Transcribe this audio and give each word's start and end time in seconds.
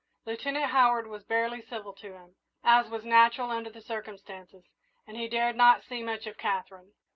Lieutenant 0.25 0.71
Howard 0.71 1.05
was 1.05 1.21
barely 1.23 1.61
civil 1.61 1.93
to 1.93 2.13
him, 2.13 2.35
as 2.63 2.89
was 2.89 3.05
natural 3.05 3.51
under 3.51 3.69
the 3.69 3.81
circumstances, 3.83 4.63
and 5.05 5.15
he 5.15 5.27
dared 5.27 5.55
not 5.55 5.83
see 5.83 6.01
much 6.01 6.25
of 6.25 6.39
Katherine. 6.39 6.93